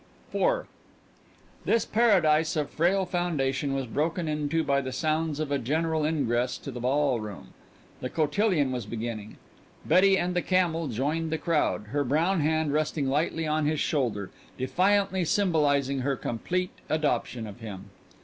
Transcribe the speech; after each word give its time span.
IV 0.33 0.65
This 1.63 1.85
paradise 1.85 2.55
of 2.55 2.71
frail 2.71 3.05
foundation 3.05 3.75
was 3.75 3.85
broken 3.85 4.27
into 4.27 4.63
by 4.63 4.81
the 4.81 4.91
sounds 4.91 5.39
of 5.39 5.51
a 5.51 5.59
general 5.59 6.05
ingress 6.05 6.57
to 6.63 6.71
the 6.71 6.79
ballroom; 6.79 7.49
the 7.99 8.09
cotillion 8.09 8.71
was 8.71 8.87
beginning. 8.87 9.37
Betty 9.85 10.17
and 10.17 10.35
the 10.35 10.41
camel 10.41 10.87
joined 10.87 11.31
the 11.31 11.37
crowd, 11.37 11.89
her 11.91 12.03
brown 12.03 12.39
hand 12.39 12.73
resting 12.73 13.09
lightly 13.09 13.45
on 13.45 13.67
his 13.67 13.79
shoulder, 13.79 14.31
defiantly 14.57 15.23
symbolizing 15.23 15.99
her 15.99 16.15
complete 16.15 16.71
adoption 16.89 17.45
of 17.45 17.59
him. 17.59 17.91